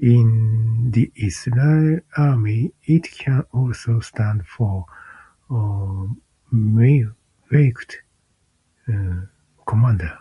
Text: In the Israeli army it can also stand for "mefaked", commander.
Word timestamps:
In 0.00 0.90
the 0.90 1.12
Israeli 1.14 2.00
army 2.16 2.72
it 2.84 3.02
can 3.10 3.42
also 3.52 4.00
stand 4.00 4.46
for 4.46 4.86
"mefaked", 5.50 7.96
commander. 9.66 10.18